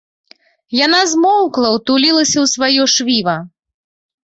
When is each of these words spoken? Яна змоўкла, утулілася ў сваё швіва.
Яна 0.85 1.01
змоўкла, 1.11 1.67
утулілася 1.77 2.37
ў 2.47 2.51
сваё 2.57 2.83
швіва. 2.97 3.39